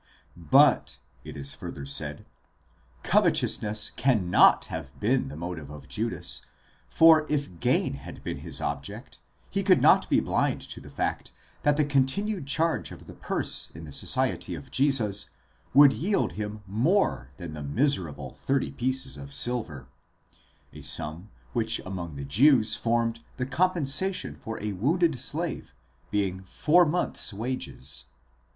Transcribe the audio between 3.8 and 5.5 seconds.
cannot have been the